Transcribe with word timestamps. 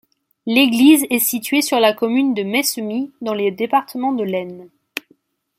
L'église 0.47 1.05
est 1.11 1.19
située 1.19 1.61
sur 1.61 1.79
la 1.79 1.93
commune 1.93 2.33
de 2.33 2.41
Maissemy, 2.41 3.11
dans 3.21 3.35
le 3.35 3.51
département 3.51 4.13
de 4.13 4.23
l'Aisne. 4.23 4.67